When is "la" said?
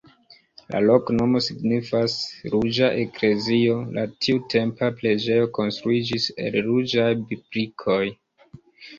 0.73-0.77, 3.97-4.05